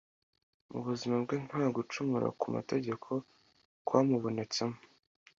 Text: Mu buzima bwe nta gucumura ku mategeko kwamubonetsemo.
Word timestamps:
Mu 0.71 0.79
buzima 0.87 1.15
bwe 1.23 1.35
nta 1.47 1.63
gucumura 1.75 2.27
ku 2.39 2.45
mategeko 2.55 3.09
kwamubonetsemo. 3.85 4.77